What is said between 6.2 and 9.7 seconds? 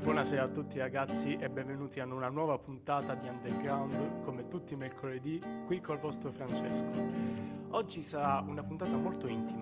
Francesco. Oggi sarà una puntata molto intima,